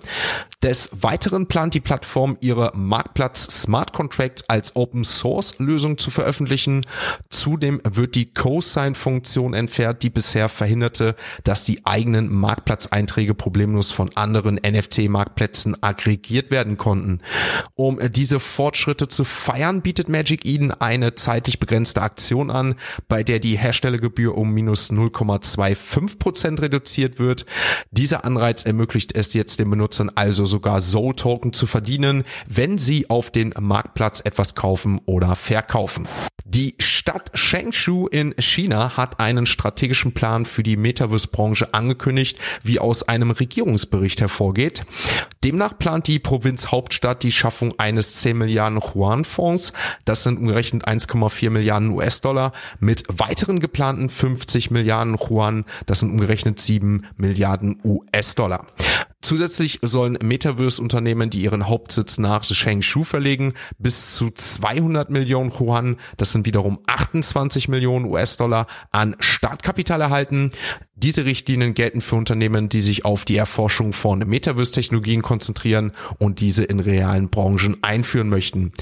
Des 0.63 0.89
Weiteren 0.93 1.47
plant 1.47 1.73
die 1.73 1.79
Plattform 1.79 2.37
ihre 2.41 2.71
Marktplatz 2.73 3.63
Smart 3.63 3.91
Contracts 3.91 4.47
als 4.47 4.75
Open 4.75 5.03
Source 5.03 5.57
Lösung 5.59 5.97
zu 5.97 6.09
veröffentlichen. 6.09 6.85
Zudem 7.29 7.81
wird 7.83 8.15
die 8.15 8.33
Cosign-Funktion 8.33 9.53
entfernt, 9.53 10.03
die 10.03 10.09
bisher 10.09 10.47
verhinderte, 10.47 11.15
dass 11.43 11.65
die 11.65 11.85
eigenen 11.85 12.33
Marktplatzeinträge 12.33 13.33
problemlos 13.33 13.91
von 13.91 14.15
anderen 14.15 14.55
NFT-Marktplätzen 14.55 15.18
aggregiert 15.81 16.51
werden 16.51 16.77
konnten. 16.77 17.19
Um 17.75 17.99
diese 18.11 18.39
Fortschritte 18.39 19.07
zu 19.07 19.23
feiern, 19.23 19.81
bietet 19.81 20.09
Magic 20.09 20.45
Eden 20.45 20.71
eine 20.71 21.15
zeitlich 21.15 21.59
begrenzte 21.59 22.01
Aktion 22.01 22.51
an, 22.51 22.75
bei 23.07 23.23
der 23.23 23.39
die 23.39 23.57
Herstellergebühr 23.57 24.37
um 24.37 24.53
minus 24.53 24.91
0,25 24.91 26.19
Prozent 26.19 26.61
reduziert 26.61 27.19
wird. 27.19 27.45
Dieser 27.91 28.25
Anreiz 28.25 28.63
ermöglicht 28.63 29.15
es 29.15 29.33
jetzt 29.33 29.59
den 29.59 29.69
Benutzern 29.69 30.11
also 30.15 30.45
sogar 30.45 30.81
Soul 30.81 31.15
Token 31.15 31.53
zu 31.53 31.67
verdienen, 31.67 32.23
wenn 32.47 32.77
sie 32.77 33.09
auf 33.09 33.31
den 33.31 33.53
Marktplatz 33.59 34.21
etwas 34.23 34.55
kaufen 34.55 34.99
oder 35.05 35.35
verkaufen. 35.35 36.07
Die 36.45 36.75
Stadt 36.79 37.31
Shengshu 37.35 38.07
in 38.07 38.33
China 38.39 38.97
hat 38.97 39.19
einen 39.19 39.45
strategischen 39.45 40.13
Plan 40.13 40.45
für 40.45 40.63
die 40.63 40.77
Metaverse-Branche 40.77 41.73
angekündigt, 41.73 42.39
wie 42.63 42.79
aus 42.79 43.03
einem 43.03 43.31
Regierungsbericht 43.31 44.21
hervorgeht. 44.21 44.83
Demnach 45.43 45.77
plant 45.77 46.07
die 46.07 46.19
Provinzhauptstadt 46.19 47.23
die 47.23 47.31
Schaffung 47.31 47.77
eines 47.79 48.15
10 48.15 48.37
Milliarden 48.37 48.79
Yuan-Fonds, 48.79 49.73
das 50.05 50.23
sind 50.23 50.39
umgerechnet 50.39 50.87
1,4 50.87 51.49
Milliarden 51.49 51.91
US-Dollar, 51.91 52.51
mit 52.79 53.05
weiteren 53.07 53.59
geplanten 53.59 54.09
50 54.09 54.71
Milliarden 54.71 55.17
Yuan, 55.17 55.65
das 55.85 56.01
sind 56.01 56.11
umgerechnet 56.11 56.59
7 56.59 57.05
Milliarden 57.15 57.79
US-Dollar. 57.83 58.67
Zusätzlich 59.21 59.79
sollen 59.81 60.17
Metaverse-Unternehmen, 60.21 61.29
die 61.29 61.41
ihren 61.41 61.67
Hauptsitz 61.67 62.19
nach 62.19 62.45
Shengshu 62.45 63.03
verlegen, 63.03 63.53
bis 63.77 64.15
zu 64.15 64.31
200 64.31 65.09
Millionen 65.09 65.51
Yuan, 65.51 65.97
das 66.15 66.31
sind 66.31 66.45
wiederum 66.45 66.79
28 66.87 67.67
Millionen 67.67 68.05
US-Dollar, 68.05 68.65
an 68.91 69.17
Startkapital 69.19 69.99
erhalten. 69.99 70.51
Diese 71.01 71.23
Richtlinien 71.23 71.73
gelten 71.75 72.01
für 72.01 72.17
Unternehmen, 72.17 72.67
die 72.67 72.81
sich 72.81 73.05
auf 73.05 73.23
die 73.23 73.37
Erforschung 73.37 73.93
von 73.93 74.19
Metaverse-Technologien 74.19 75.21
konzentrieren 75.21 75.93
und 76.17 76.41
diese 76.41 76.65
in 76.65 76.81
realen 76.81 77.29
Branchen 77.29 77.77
einführen 77.81 78.27
möchten. 78.27 78.73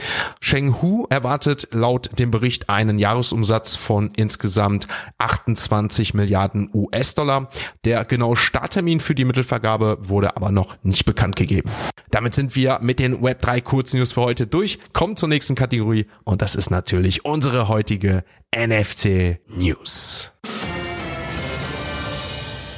Shenghu 0.42 1.06
erwartet 1.12 1.68
laut 1.72 2.18
dem 2.18 2.32
Bericht 2.32 2.70
einen 2.70 2.98
Jahresumsatz 2.98 3.76
von 3.76 4.10
insgesamt 4.16 4.88
28 5.20 6.16
Milliarden 6.16 6.72
US-Dollar. 6.74 7.52
Der 7.86 8.04
genaue 8.04 8.36
Starttermin 8.36 9.00
für 9.00 9.14
die 9.14 9.26
Mittelvergabe 9.26 10.00
wurde 10.02 10.36
aber 10.36 10.52
noch 10.52 10.76
nicht 10.82 11.06
bekannt 11.06 11.36
gegeben. 11.36 11.70
Damit 12.10 12.34
sind 12.34 12.56
wir 12.56 12.80
mit 12.82 12.98
den 12.98 13.22
Web3 13.22 13.62
Kurznews 13.62 14.14
für 14.14 14.22
heute 14.22 14.48
durch. 14.48 14.80
Kommen 14.92 15.18
zur 15.18 15.30
nächsten 15.30 15.54
Kategorie 15.54 16.08
und 16.24 16.42
das 16.42 16.56
ist 16.56 16.72
natürlich 16.72 17.26
unsere 17.26 17.68
heutige 17.68 18.24
NFT 18.56 19.40
News. 19.50 20.32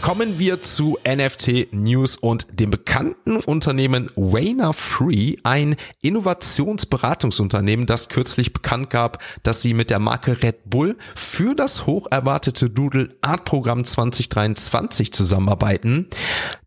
Kommen 0.02 0.40
wir 0.40 0.62
zu 0.62 0.98
NFT 1.06 1.74
News 1.74 2.16
und 2.16 2.48
dem 2.58 2.72
bekannten 2.72 3.36
Unternehmen 3.36 4.10
Wayner 4.16 4.72
Free, 4.74 5.36
ein 5.44 5.76
Innovationsberatungsunternehmen, 6.02 7.86
das 7.86 8.08
kürzlich 8.08 8.54
bekannt 8.54 8.90
gab, 8.90 9.22
dass 9.44 9.62
sie 9.62 9.74
mit 9.74 9.90
der 9.90 10.00
Marke 10.00 10.42
Red 10.42 10.70
Bull 10.70 10.98
für 11.16 11.54
das 11.54 11.86
hoch 11.86 12.08
erwartete 12.10 12.70
Doodle 12.70 13.16
Art 13.22 13.44
Programm 13.44 13.84
2023 13.84 15.12
zusammenarbeiten. 15.12 16.08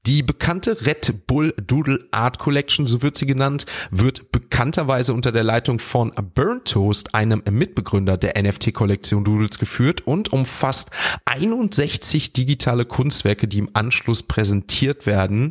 Die 0.07 0.25
bekannte 0.25 0.85
Red 0.85 1.29
Bull 1.29 1.55
Doodle 1.65 2.01
Art 2.11 2.41
Collection, 2.41 2.87
so 2.87 3.03
wird 3.03 3.17
sie 3.17 3.27
genannt, 3.27 3.67
wird 3.93 4.33
bekannterweise 4.33 5.15
unter 5.15 5.31
der 5.31 5.45
Leitung 5.45 5.79
von 5.79 6.11
Burn 6.35 6.65
Toast, 6.65 7.15
einem 7.15 7.41
Mitbegründer 7.49 8.17
der 8.17 8.41
NFT-Kollektion 8.43 9.25
Doodles, 9.25 9.61
geführt 9.61 10.01
und 10.05 10.33
umfasst 10.33 10.91
61 11.25 12.33
digitale 12.33 12.85
Kunstwerke, 13.23 13.47
die 13.47 13.59
im 13.59 13.71
Anschluss 13.73 14.25
präsentiert 14.25 15.07
werden. 15.07 15.50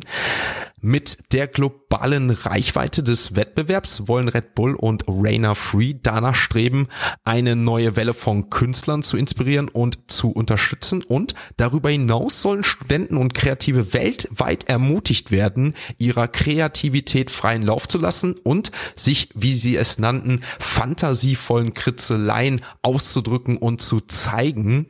Mit 0.84 1.32
der 1.32 1.46
globalen 1.46 2.30
Reichweite 2.30 3.02
des 3.02 3.36
Wettbewerbs 3.36 4.08
wollen 4.08 4.28
Red 4.28 4.54
Bull 4.54 4.74
und 4.74 5.04
Rainer 5.06 5.54
Free 5.54 5.94
danach 6.02 6.34
streben, 6.34 6.88
eine 7.22 7.54
neue 7.54 7.94
Welle 7.94 8.12
von 8.12 8.50
Künstlern 8.50 9.02
zu 9.02 9.16
inspirieren 9.16 9.68
und 9.68 10.10
zu 10.10 10.32
unterstützen 10.32 11.04
und 11.04 11.34
darüber 11.56 11.88
hinaus 11.88 12.42
sollen 12.42 12.64
Studenten 12.64 13.16
und 13.16 13.32
Kreative 13.32 13.94
weltweit 13.94 14.68
ermutigt 14.68 15.30
werden, 15.30 15.74
ihrer 15.98 16.26
Kreativität 16.26 17.30
freien 17.30 17.62
Lauf 17.62 17.86
zu 17.86 17.98
lassen 17.98 18.34
und 18.42 18.72
sich, 18.96 19.28
wie 19.34 19.54
sie 19.54 19.76
es 19.76 19.98
nannten, 19.98 20.42
fantasievollen 20.58 21.74
Kritzeleien 21.74 22.60
auszudrücken 22.82 23.56
und 23.56 23.80
zu 23.80 24.00
zeigen. 24.00 24.88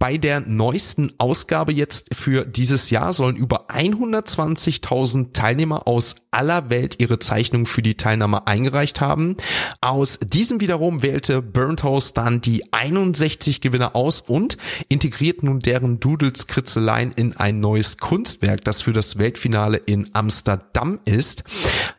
Bei 0.00 0.16
der 0.16 0.40
neuesten 0.40 1.12
Ausgabe 1.18 1.72
jetzt 1.72 2.14
für 2.14 2.46
dieses 2.46 2.90
Jahr 2.90 3.12
sollen 3.12 3.36
über 3.36 3.68
120.000 3.68 5.32
Teilnehmer 5.32 5.88
aus 5.88 6.14
aller 6.38 6.70
Welt 6.70 7.00
ihre 7.00 7.18
Zeichnung 7.18 7.66
für 7.66 7.82
die 7.82 7.96
Teilnahme 7.96 8.46
eingereicht 8.46 9.00
haben. 9.00 9.36
Aus 9.80 10.20
diesem 10.22 10.60
wiederum 10.60 11.02
wählte 11.02 11.42
Burnt 11.42 11.82
House 11.82 12.12
dann 12.14 12.40
die 12.40 12.72
61 12.72 13.60
Gewinner 13.60 13.96
aus 13.96 14.20
und 14.20 14.56
integriert 14.88 15.42
nun 15.42 15.58
deren 15.58 15.98
Doodles 15.98 16.46
Kritzeleien 16.46 17.10
in 17.16 17.36
ein 17.36 17.58
neues 17.58 17.98
Kunstwerk, 17.98 18.64
das 18.64 18.82
für 18.82 18.92
das 18.92 19.18
Weltfinale 19.18 19.78
in 19.78 20.10
Amsterdam 20.12 21.00
ist. 21.04 21.42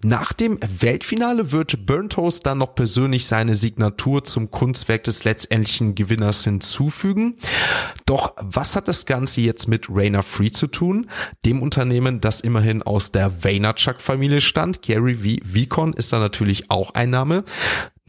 Nach 0.02 0.32
dem 0.32 0.58
Weltfinale 0.80 1.52
wird 1.52 1.86
Burnt 1.86 2.16
House 2.16 2.40
dann 2.40 2.60
noch 2.60 2.76
persönlich 2.76 3.28
seine 3.28 3.56
Signatur 3.56 4.24
zum 4.24 4.52
Kunstwerk 4.52 5.04
des 5.04 5.26
letztendlichen 5.26 5.96
Gewinners 5.96 6.46
hinzufügen. 6.46 7.36
Doch 8.06 8.34
was 8.38 8.78
hat 8.78 8.88
das 8.88 9.06
Ganze 9.06 9.42
jetzt 9.42 9.68
mit 9.68 9.88
Rainer 9.90 10.24
Free 10.24 10.52
zu 10.52 10.68
tun? 10.68 11.10
Dem 11.46 11.62
Unternehmen, 11.62 12.22
das 12.22 12.40
immerhin 12.40 12.82
aus 12.84 13.12
der 13.12 13.44
Vaynerchuk-Familie 13.44 14.29
stand. 14.40 14.82
Gary 14.82 15.16
V. 15.16 15.44
Vicon 15.44 15.94
ist 15.94 16.14
da 16.14 16.20
natürlich 16.20 16.70
auch 16.70 16.92
ein 16.92 17.10
Name. 17.10 17.44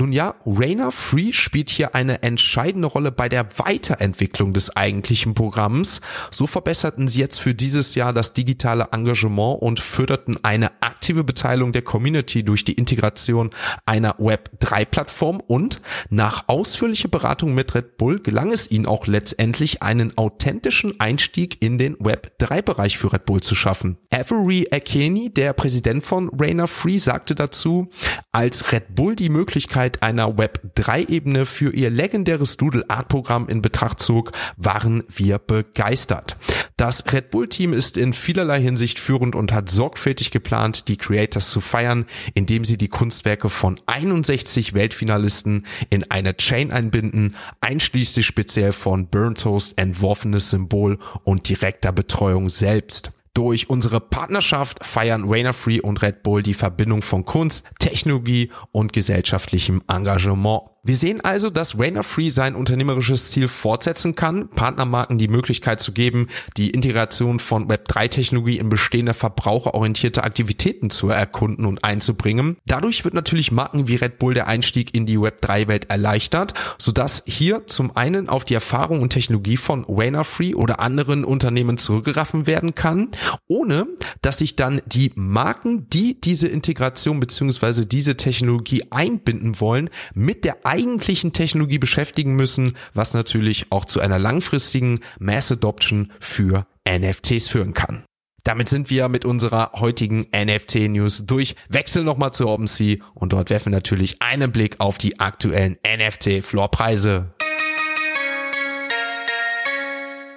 Nun 0.00 0.12
ja, 0.12 0.34
Rainer 0.46 0.92
Free 0.92 1.34
spielt 1.34 1.68
hier 1.68 1.94
eine 1.94 2.22
entscheidende 2.22 2.88
Rolle 2.88 3.12
bei 3.12 3.28
der 3.28 3.46
Weiterentwicklung 3.58 4.54
des 4.54 4.74
eigentlichen 4.74 5.34
Programms. 5.34 6.00
So 6.30 6.46
verbesserten 6.46 7.06
sie 7.06 7.20
jetzt 7.20 7.38
für 7.38 7.54
dieses 7.54 7.94
Jahr 7.94 8.14
das 8.14 8.32
digitale 8.32 8.88
Engagement 8.92 9.60
und 9.60 9.78
förderten 9.78 10.42
eine 10.42 10.70
aktive 10.80 11.22
Beteiligung 11.22 11.72
der 11.72 11.82
Community 11.82 12.42
durch 12.42 12.64
die 12.64 12.72
Integration 12.72 13.50
einer 13.84 14.18
Web3-Plattform 14.18 15.42
und 15.46 15.82
nach 16.08 16.44
ausführlicher 16.46 17.08
Beratung 17.08 17.52
mit 17.52 17.74
Red 17.74 17.98
Bull 17.98 18.20
gelang 18.20 18.52
es 18.52 18.70
ihnen 18.70 18.86
auch 18.86 19.06
letztendlich 19.06 19.82
einen 19.82 20.16
authentischen 20.16 20.98
Einstieg 20.98 21.60
in 21.60 21.76
den 21.76 21.98
Web3-Bereich 21.98 22.96
für 22.96 23.12
Red 23.12 23.26
Bull 23.26 23.42
zu 23.42 23.54
schaffen. 23.54 23.98
Avery 24.10 24.66
Akeni, 24.70 25.28
der 25.28 25.52
Präsident 25.52 26.04
von 26.04 26.30
Rainer 26.40 26.68
Free, 26.68 26.96
sagte 26.96 27.34
dazu, 27.34 27.90
als 28.32 28.72
Red 28.72 28.94
Bull 28.94 29.14
die 29.14 29.28
Möglichkeit 29.28 29.89
Möglichkeit 29.90 30.02
einer 30.02 30.28
Web3-Ebene 30.28 31.44
für 31.44 31.72
ihr 31.72 31.90
legendäres 31.90 32.56
Doodle-Art-Programm 32.56 33.48
in 33.48 33.62
Betracht 33.62 34.00
zog, 34.00 34.32
waren 34.56 35.04
wir 35.08 35.38
begeistert. 35.38 36.36
Das 36.76 37.04
Red 37.12 37.30
Bull-Team 37.30 37.72
ist 37.72 37.96
in 37.96 38.12
vielerlei 38.12 38.60
Hinsicht 38.60 38.98
führend 38.98 39.34
und 39.34 39.52
hat 39.52 39.68
sorgfältig 39.68 40.30
geplant, 40.30 40.88
die 40.88 40.96
Creators 40.96 41.50
zu 41.50 41.60
feiern, 41.60 42.06
indem 42.34 42.64
sie 42.64 42.78
die 42.78 42.88
Kunstwerke 42.88 43.50
von 43.50 43.78
61 43.86 44.74
Weltfinalisten 44.74 45.66
in 45.90 46.10
eine 46.10 46.36
Chain 46.36 46.70
einbinden, 46.72 47.36
einschließlich 47.60 48.26
speziell 48.26 48.72
von 48.72 49.08
Burn 49.08 49.34
entworfenes 49.76 50.50
Symbol 50.50 50.98
und 51.24 51.48
direkter 51.48 51.92
Betreuung 51.92 52.48
selbst. 52.48 53.19
Durch 53.34 53.70
unsere 53.70 54.00
Partnerschaft 54.00 54.84
feiern 54.84 55.28
Rainer 55.28 55.52
Free 55.52 55.80
und 55.80 56.02
Red 56.02 56.24
Bull 56.24 56.42
die 56.42 56.54
Verbindung 56.54 57.02
von 57.02 57.24
Kunst, 57.24 57.64
Technologie 57.78 58.50
und 58.72 58.92
gesellschaftlichem 58.92 59.82
Engagement. 59.86 60.62
Wir 60.82 60.96
sehen 60.96 61.20
also, 61.20 61.50
dass 61.50 61.78
Rainer 61.78 62.02
Free 62.02 62.30
sein 62.30 62.54
unternehmerisches 62.54 63.30
Ziel 63.30 63.48
fortsetzen 63.48 64.14
kann, 64.14 64.48
Partnermarken 64.48 65.18
die 65.18 65.28
Möglichkeit 65.28 65.78
zu 65.78 65.92
geben, 65.92 66.28
die 66.56 66.70
Integration 66.70 67.38
von 67.38 67.68
Web3-Technologie 67.68 68.56
in 68.56 68.70
bestehende 68.70 69.12
verbraucherorientierte 69.12 70.24
Aktivitäten 70.24 70.88
zu 70.88 71.10
erkunden 71.10 71.66
und 71.66 71.84
einzubringen. 71.84 72.56
Dadurch 72.64 73.04
wird 73.04 73.12
natürlich 73.12 73.52
Marken 73.52 73.88
wie 73.88 73.96
Red 73.96 74.18
Bull 74.18 74.32
der 74.32 74.46
Einstieg 74.46 74.94
in 74.94 75.04
die 75.04 75.18
Web3-Welt 75.18 75.90
erleichtert, 75.90 76.54
sodass 76.78 77.24
hier 77.26 77.66
zum 77.66 77.94
einen 77.94 78.30
auf 78.30 78.46
die 78.46 78.54
Erfahrung 78.54 79.02
und 79.02 79.10
Technologie 79.10 79.58
von 79.58 79.84
Rainer 79.86 80.24
Free 80.24 80.54
oder 80.54 80.80
anderen 80.80 81.26
Unternehmen 81.26 81.76
zurückgeraffen 81.76 82.46
werden 82.46 82.74
kann, 82.74 83.10
ohne 83.48 83.86
dass 84.22 84.38
sich 84.38 84.56
dann 84.56 84.80
die 84.86 85.12
Marken, 85.14 85.90
die 85.90 86.18
diese 86.18 86.48
Integration 86.48 87.20
bzw. 87.20 87.84
diese 87.84 88.16
Technologie 88.16 88.84
einbinden 88.90 89.60
wollen, 89.60 89.90
mit 90.14 90.46
der 90.46 90.69
eigentlichen 90.70 91.32
Technologie 91.32 91.78
beschäftigen 91.78 92.36
müssen, 92.36 92.76
was 92.94 93.12
natürlich 93.12 93.66
auch 93.70 93.84
zu 93.84 94.00
einer 94.00 94.20
langfristigen 94.20 95.00
Mass 95.18 95.50
Adoption 95.50 96.12
für 96.20 96.66
NFTs 96.88 97.48
führen 97.48 97.74
kann. 97.74 98.04
Damit 98.44 98.68
sind 98.68 98.88
wir 98.88 99.08
mit 99.08 99.24
unserer 99.24 99.72
heutigen 99.74 100.26
NFT-News 100.34 101.26
durch. 101.26 101.56
Wechseln 101.68 102.06
nochmal 102.06 102.32
zu 102.32 102.48
OpenSea 102.48 102.98
und 103.14 103.32
dort 103.32 103.50
werfen 103.50 103.72
wir 103.72 103.76
natürlich 103.76 104.22
einen 104.22 104.52
Blick 104.52 104.76
auf 104.78 104.96
die 104.96 105.18
aktuellen 105.20 105.76
NFT-Floorpreise. 105.84 107.34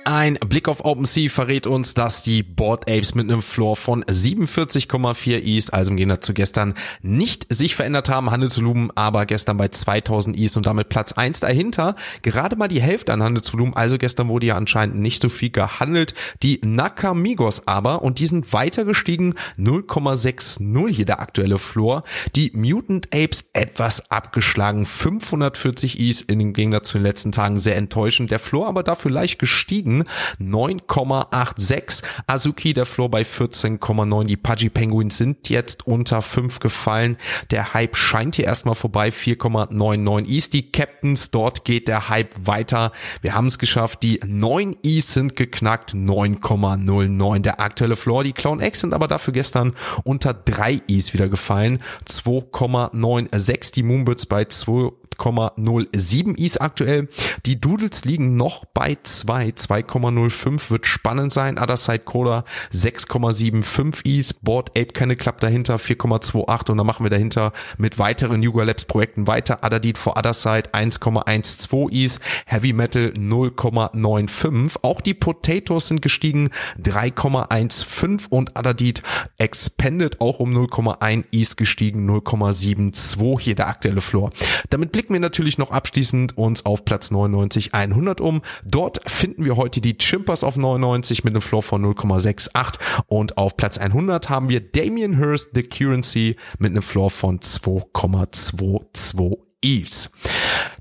Ein 0.06 0.38
Blick 0.50 0.68
auf 0.68 0.84
OpenSea 0.84 1.30
verrät 1.30 1.66
uns, 1.66 1.94
dass 1.94 2.24
die 2.24 2.44
Board 2.44 2.90
Apes 2.90 3.16
mit 3.16 3.30
einem 3.30 3.42
Floor 3.42 3.78
von 3.78 4.04
47,4 4.04 5.38
ETH, 5.38 5.74
also 5.74 5.92
im 5.92 5.98
Gegensatz 5.98 6.26
zu 6.26 6.34
gestern, 6.34 6.74
nicht 7.02 7.46
sich 7.48 7.74
verändert 7.76 8.10
haben, 8.10 8.30
Handelsvolumen 8.30 8.92
aber 8.96 9.26
gestern 9.26 9.56
bei 9.56 9.70
2000 9.70 10.38
ETH 10.38 10.58
und 10.58 10.66
damit 10.66 10.90
Platz 10.90 11.14
1 11.14 11.40
dahinter. 11.40 11.96
Gerade 12.22 12.58
mal 12.58 12.68
die 12.68 12.82
Hälfte 12.82 13.14
an 13.14 13.24
Handelsvolumen, 13.24 13.76
also 13.76 13.98
gestern 13.98 14.28
wurde 14.28 14.48
ja 14.48 14.58
anscheinend 14.58 14.98
nicht 14.98 15.22
so 15.22 15.30
viel 15.30 15.52
gehandelt. 15.52 16.16
Die 16.42 16.60
Nakamigos 16.66 17.66
aber, 17.66 18.02
und 18.02 18.20
die 18.20 18.26
sind 18.26 18.52
weiter 18.52 18.84
gestiegen, 18.84 19.36
0,60 19.58 20.90
hier 20.90 21.06
der 21.06 21.22
aktuelle 21.22 21.58
Floor. 21.58 22.04
Die 22.36 22.52
Mutant 22.54 23.08
Apes 23.16 23.52
etwas 23.54 24.12
abgeschlagen, 24.12 24.86
540 24.86 25.98
ETH 25.98 26.26
in 26.28 26.40
dem 26.40 26.52
Gegensatz 26.52 26.90
zu 26.90 26.98
den 26.98 27.04
letzten 27.04 27.32
Tagen, 27.32 27.58
sehr 27.58 27.78
enttäuschend. 27.78 28.32
Der 28.32 28.40
Floor 28.40 28.68
aber 28.68 28.84
dafür 28.84 29.10
leicht 29.10 29.40
gestiegen 29.40 29.93
Schweden 29.94 30.06
9,86. 30.40 32.04
Azuki 32.28 32.74
der 32.74 32.86
Floor 32.86 33.10
bei 33.10 33.22
14,9. 33.22 34.26
Die 34.26 34.38
Pudgy 34.38 34.70
Penguins 34.70 35.18
sind 35.18 35.50
jetzt 35.50 35.86
unter 35.88 36.22
5 36.22 36.60
gefallen. 36.60 37.18
Der 37.52 37.74
Hype 37.74 37.96
scheint 37.96 38.36
hier 38.36 38.46
erstmal 38.46 38.76
vorbei. 38.76 39.10
4,99 39.10 40.28
East. 40.28 40.54
Die 40.54 40.72
Captains, 40.72 41.32
dort 41.32 41.66
geht 41.66 41.88
der 41.88 42.10
Hype 42.10 42.34
weiter. 42.46 42.92
Wir 43.22 43.36
haben 43.36 43.48
es 43.48 43.60
geschafft. 43.60 44.04
Die 44.04 44.20
9 44.26 44.78
East 44.84 45.14
sind 45.14 45.36
geknackt. 45.36 45.94
9,09 45.94 47.42
der 47.42 47.60
aktuelle 47.60 47.96
Floor. 47.96 48.24
Die 48.24 48.34
Clown 48.34 48.62
X 48.62 48.82
sind 48.82 48.94
aber 48.94 49.08
dafür 49.08 49.34
gestern 49.34 49.74
unter 50.04 50.34
3 50.34 50.82
East 50.88 51.14
wieder 51.14 51.30
gefallen. 51.30 51.80
2,96 52.08 53.74
die 53.74 53.84
Moonbirds 53.84 54.26
bei 54.26 54.44
2,07 54.44 56.40
East 56.40 56.62
aktuell. 56.62 57.08
Die 57.46 57.60
Doodles 57.60 58.06
liegen 58.06 58.36
noch 58.36 58.66
bei 58.66 58.98
2, 59.02 59.52
2,05 59.88 60.72
wird 60.72 60.88
spannend 60.88 61.34
sein. 61.34 61.58
Other 61.60 61.78
Side 61.78 62.00
Coda 62.00 62.46
6,75 62.74 64.06
Is. 64.06 64.34
Board 64.34 64.70
Ape 64.72 64.94
keine 64.94 65.16
Club 65.16 65.40
dahinter 65.40 65.76
4,28 65.76 66.72
und 66.72 66.78
dann 66.78 66.88
machen 66.88 67.04
wir 67.06 67.10
dahinter 67.10 67.54
mit 67.78 68.00
weiteren 68.00 68.42
Yuga 68.42 68.64
Labs 68.64 68.86
Projekten 68.86 69.28
weiter. 69.28 69.64
Adadit 69.64 69.98
for 69.98 70.18
Other 70.18 70.34
Side 70.34 70.74
1,12 70.74 71.92
Is. 71.92 72.20
Heavy 72.46 72.74
Metal 72.74 73.14
0,95. 73.16 74.78
Auch 74.82 75.02
die 75.02 75.14
Potatoes 75.14 75.88
sind 75.88 76.02
gestiegen 76.02 76.50
3,15 76.82 78.28
und 78.30 78.58
Adadit 78.58 79.02
Expanded 79.38 80.22
auch 80.22 80.40
um 80.40 80.56
0,1 80.56 81.26
Is 81.32 81.56
gestiegen 81.56 82.10
0,72 82.10 83.40
hier 83.40 83.56
der 83.56 83.68
aktuelle 83.68 84.02
Floor. 84.02 84.32
Damit 84.70 84.92
blicken 84.92 85.14
wir 85.14 85.20
natürlich 85.20 85.58
noch 85.58 85.72
abschließend 85.72 86.38
uns 86.38 86.66
auf 86.66 86.86
Platz 86.86 87.12
99 87.12 87.74
100 87.74 88.22
um. 88.22 88.42
Dort 88.66 89.02
finden 89.10 89.46
wir 89.46 89.56
heute 89.56 89.73
die 89.82 89.98
Chimpers 89.98 90.44
auf 90.44 90.58
99 90.58 91.24
mit 91.24 91.34
einem 91.34 91.42
Floor 91.42 91.64
von 91.64 91.86
0,68 91.86 92.80
und 93.08 93.38
auf 93.38 93.58
Platz 93.58 93.78
100 93.78 94.30
haben 94.30 94.50
wir 94.50 94.60
Damien 94.60 95.18
Hirst 95.18 95.52
The 95.54 95.64
Currency 95.64 96.36
mit 96.60 96.72
einem 96.72 96.82
Floor 96.82 97.10
von 97.10 97.40
2,22 97.40 99.38
Eves. 99.64 100.12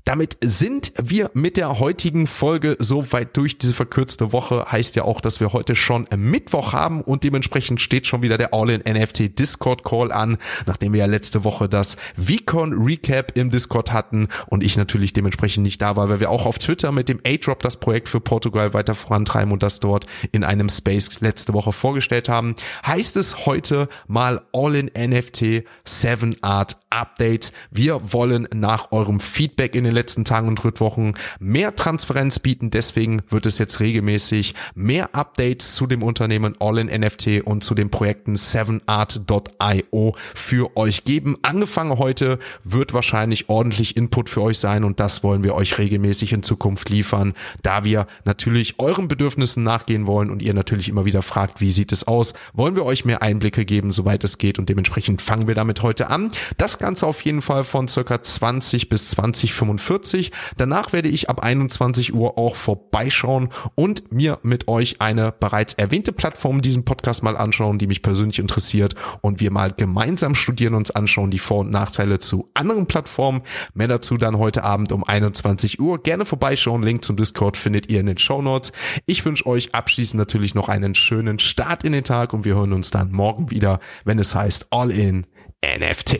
Damit 0.05 0.37
sind 0.41 0.91
wir 1.01 1.31
mit 1.33 1.55
der 1.55 1.79
heutigen 1.79 2.27
Folge 2.27 2.75
soweit 2.77 3.37
durch. 3.37 3.57
Diese 3.57 3.73
verkürzte 3.73 4.33
Woche 4.33 4.65
heißt 4.69 4.97
ja 4.97 5.05
auch, 5.05 5.21
dass 5.21 5.39
wir 5.39 5.53
heute 5.53 5.75
schon 5.75 6.07
Mittwoch 6.15 6.73
haben 6.73 7.01
und 7.01 7.23
dementsprechend 7.23 7.79
steht 7.79 8.05
schon 8.05 8.21
wieder 8.21 8.37
der 8.37 8.53
All-in-NFT 8.53 9.39
Discord 9.39 9.85
Call 9.85 10.11
an, 10.11 10.37
nachdem 10.65 10.91
wir 10.91 10.99
ja 10.99 11.05
letzte 11.05 11.45
Woche 11.45 11.69
das 11.69 11.95
VCon 12.17 12.73
Recap 12.83 13.37
im 13.37 13.49
Discord 13.49 13.93
hatten 13.93 14.27
und 14.47 14.61
ich 14.61 14.75
natürlich 14.75 15.13
dementsprechend 15.13 15.63
nicht 15.63 15.81
da 15.81 15.95
war, 15.95 16.09
weil 16.09 16.19
wir 16.19 16.29
auch 16.29 16.45
auf 16.45 16.57
Twitter 16.57 16.91
mit 16.91 17.07
dem 17.07 17.21
A-Drop 17.25 17.61
das 17.61 17.77
Projekt 17.77 18.09
für 18.09 18.19
Portugal 18.19 18.73
weiter 18.73 18.95
vorantreiben 18.95 19.53
und 19.53 19.63
das 19.63 19.79
dort 19.79 20.05
in 20.33 20.43
einem 20.43 20.67
Space 20.67 21.21
letzte 21.21 21.53
Woche 21.53 21.71
vorgestellt 21.71 22.27
haben. 22.27 22.55
Heißt 22.85 23.15
es 23.15 23.45
heute 23.45 23.87
mal 24.07 24.41
All-in-NFT 24.51 25.63
7 25.85 26.43
Art 26.43 26.75
Updates. 26.89 27.53
Wir 27.71 28.13
wollen 28.13 28.47
nach 28.53 28.91
eurem 28.91 29.19
Feedback 29.19 29.52
in 29.75 29.83
den 29.83 29.93
letzten 29.93 30.25
Tagen 30.25 30.47
und 30.47 30.63
Wochen 30.79 31.13
mehr 31.39 31.75
Transparenz 31.75 32.39
bieten. 32.39 32.69
Deswegen 32.69 33.21
wird 33.29 33.45
es 33.45 33.57
jetzt 33.57 33.79
regelmäßig 33.79 34.55
mehr 34.75 35.15
Updates 35.15 35.75
zu 35.75 35.87
dem 35.87 36.03
Unternehmen 36.03 36.55
All 36.59 36.77
in 36.77 36.87
NFT 36.87 37.41
und 37.45 37.63
zu 37.63 37.75
den 37.75 37.89
Projekten 37.89 38.35
7art.io 38.35 40.15
für 40.33 40.77
euch 40.77 41.03
geben. 41.03 41.37
Angefangen 41.41 41.97
heute 41.97 42.39
wird 42.63 42.93
wahrscheinlich 42.93 43.49
ordentlich 43.49 43.95
Input 43.97 44.29
für 44.29 44.41
euch 44.41 44.57
sein 44.57 44.83
und 44.83 44.99
das 44.99 45.23
wollen 45.23 45.43
wir 45.43 45.55
euch 45.55 45.77
regelmäßig 45.77 46.33
in 46.33 46.43
Zukunft 46.43 46.89
liefern, 46.89 47.33
da 47.61 47.83
wir 47.83 48.07
natürlich 48.25 48.79
euren 48.79 49.07
Bedürfnissen 49.07 49.63
nachgehen 49.63 50.07
wollen 50.07 50.29
und 50.29 50.41
ihr 50.41 50.53
natürlich 50.53 50.89
immer 50.89 51.05
wieder 51.05 51.21
fragt, 51.21 51.61
wie 51.61 51.71
sieht 51.71 51.91
es 51.91 52.07
aus? 52.07 52.33
Wollen 52.53 52.75
wir 52.75 52.85
euch 52.85 53.05
mehr 53.05 53.21
Einblicke 53.21 53.65
geben, 53.65 53.91
soweit 53.91 54.23
es 54.23 54.37
geht 54.37 54.59
und 54.59 54.69
dementsprechend 54.69 55.21
fangen 55.21 55.47
wir 55.47 55.55
damit 55.55 55.81
heute 55.83 56.09
an. 56.09 56.31
Das 56.57 56.79
Ganze 56.79 57.07
auf 57.07 57.21
jeden 57.21 57.41
Fall 57.41 57.63
von 57.63 57.87
circa 57.87 58.21
20 58.21 58.89
bis 58.89 59.09
2045. 59.51 60.31
Danach 60.57 60.93
werde 60.93 61.09
ich 61.09 61.29
ab 61.29 61.43
21 61.43 62.13
Uhr 62.13 62.37
auch 62.37 62.55
vorbeischauen 62.55 63.49
und 63.75 64.11
mir 64.11 64.39
mit 64.43 64.67
euch 64.67 65.01
eine 65.01 65.31
bereits 65.31 65.73
erwähnte 65.73 66.11
Plattform 66.11 66.61
diesen 66.61 66.85
Podcast 66.85 67.23
mal 67.23 67.37
anschauen, 67.37 67.77
die 67.77 67.87
mich 67.87 68.01
persönlich 68.01 68.39
interessiert 68.39 68.95
und 69.21 69.39
wir 69.39 69.51
mal 69.51 69.71
gemeinsam 69.71 70.35
studieren 70.35 70.73
uns 70.73 70.91
anschauen, 70.91 71.31
die 71.31 71.39
Vor- 71.39 71.59
und 71.59 71.71
Nachteile 71.71 72.19
zu 72.19 72.49
anderen 72.53 72.87
Plattformen. 72.87 73.41
Mehr 73.73 73.87
dazu 73.87 74.17
dann 74.17 74.37
heute 74.37 74.63
Abend 74.63 74.91
um 74.91 75.03
21 75.03 75.79
Uhr. 75.79 76.01
Gerne 76.01 76.25
vorbeischauen. 76.25 76.83
Link 76.83 77.03
zum 77.03 77.17
Discord 77.17 77.57
findet 77.57 77.89
ihr 77.89 77.99
in 77.99 78.05
den 78.05 78.17
Show 78.17 78.41
Notes. 78.41 78.71
Ich 79.05 79.25
wünsche 79.25 79.45
euch 79.45 79.75
abschließend 79.75 80.17
natürlich 80.17 80.55
noch 80.55 80.69
einen 80.69 80.95
schönen 80.95 81.39
Start 81.39 81.83
in 81.83 81.93
den 81.93 82.03
Tag 82.03 82.33
und 82.33 82.45
wir 82.45 82.55
hören 82.55 82.73
uns 82.73 82.91
dann 82.91 83.11
morgen 83.11 83.51
wieder, 83.51 83.79
wenn 84.05 84.19
es 84.19 84.35
heißt 84.35 84.67
All 84.71 84.91
in 84.91 85.25
NFT. 85.63 86.19